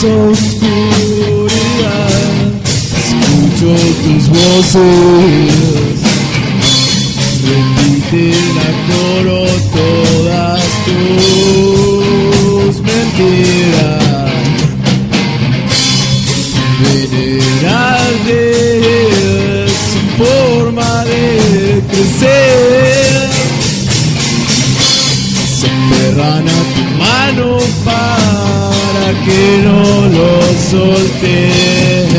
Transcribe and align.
Esa 0.00 0.08
oscuridad 0.30 1.50
escucho 2.96 3.70
tus 4.02 4.24
voces 4.30 6.00
repiten 7.44 8.54
a 8.56 8.70
coro 8.88 9.42
todas 9.74 10.64
tus 10.86 12.72
mentiras. 12.80 14.00
Venerales 16.82 18.08
su 19.92 20.00
forma 20.24 20.92
de 21.04 21.22
crecer. 21.90 23.28
Se 25.60 25.66
aferran 25.66 26.46
a 26.48 26.60
tu 26.74 26.82
mano 26.96 27.48
para 27.84 28.19
que 29.24 29.62
no 29.64 29.82
lo 30.08 30.42
soltes. 30.70 32.10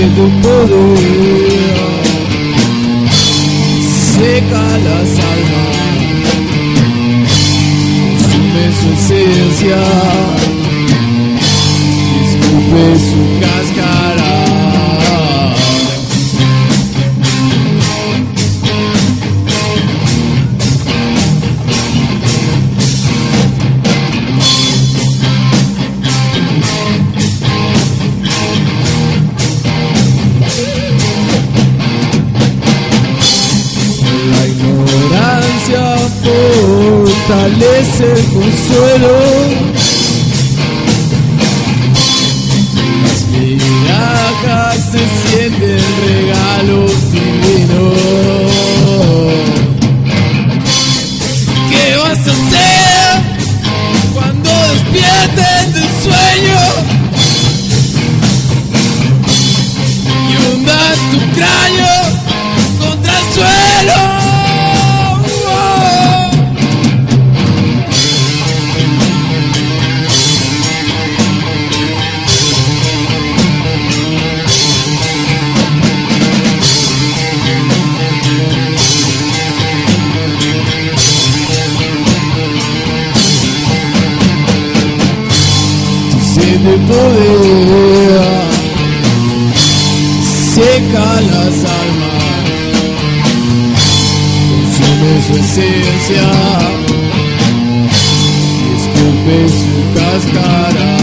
Siento 0.00 0.24
poder 0.42 0.98
seca 4.14 4.64
las 4.84 5.19
consume 8.82 9.52
su 9.58 10.09
fortalece 37.30 38.12
el 38.12 38.24
consuelo. 38.32 39.08
Las 43.02 43.26
migajas 43.28 44.76
se 44.90 45.02
sienten 45.28 45.80
regalos 46.06 47.12
divinos. 47.12 47.49
Seca 90.80 91.20
las 91.20 91.64
almas 91.64 92.50
consume 94.48 95.22
su 95.26 95.32
esencia 95.36 96.30
escupe 98.76 99.48
su 99.48 99.94
cáscara. 99.94 100.99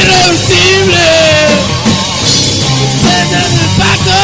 Es 0.00 0.06
irreversible. 0.06 1.06
Enciendan 2.92 3.52
el 3.52 3.70
paco. 3.76 4.20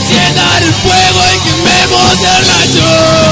Enciendan 0.00 0.62
el 0.62 0.74
fuego 0.74 1.20
y 1.34 1.38
quememos 1.48 2.12
el. 2.22 2.80
Oh, 2.80 3.27